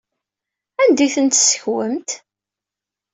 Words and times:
Anda 0.81 1.01
ay 1.05 1.11
tent-tessekwemt? 1.15 2.09